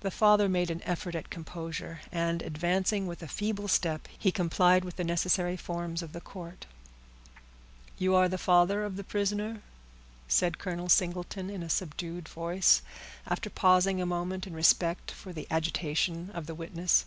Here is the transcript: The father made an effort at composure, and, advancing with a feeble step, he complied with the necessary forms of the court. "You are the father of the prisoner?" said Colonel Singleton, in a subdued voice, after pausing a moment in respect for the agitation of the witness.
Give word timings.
The 0.00 0.10
father 0.10 0.48
made 0.48 0.70
an 0.70 0.82
effort 0.84 1.14
at 1.14 1.28
composure, 1.28 2.00
and, 2.10 2.40
advancing 2.40 3.06
with 3.06 3.22
a 3.22 3.28
feeble 3.28 3.68
step, 3.68 4.08
he 4.18 4.32
complied 4.32 4.82
with 4.82 4.96
the 4.96 5.04
necessary 5.04 5.58
forms 5.58 6.02
of 6.02 6.14
the 6.14 6.22
court. 6.22 6.64
"You 7.98 8.14
are 8.14 8.30
the 8.30 8.38
father 8.38 8.82
of 8.82 8.96
the 8.96 9.04
prisoner?" 9.04 9.60
said 10.26 10.56
Colonel 10.56 10.88
Singleton, 10.88 11.50
in 11.50 11.62
a 11.62 11.68
subdued 11.68 12.30
voice, 12.30 12.80
after 13.26 13.50
pausing 13.50 14.00
a 14.00 14.06
moment 14.06 14.46
in 14.46 14.54
respect 14.54 15.10
for 15.10 15.34
the 15.34 15.46
agitation 15.50 16.30
of 16.32 16.46
the 16.46 16.54
witness. 16.54 17.04